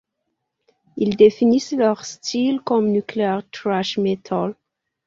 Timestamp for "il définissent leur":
0.97-2.05